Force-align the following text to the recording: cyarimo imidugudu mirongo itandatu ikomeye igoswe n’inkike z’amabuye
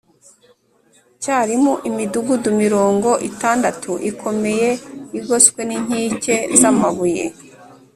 cyarimo 1.21 1.73
imidugudu 1.89 2.49
mirongo 2.63 3.09
itandatu 3.29 3.91
ikomeye 4.09 4.69
igoswe 5.19 5.59
n’inkike 5.69 6.35
z’amabuye 6.59 7.25